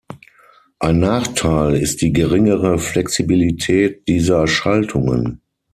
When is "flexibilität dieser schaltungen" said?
2.79-5.41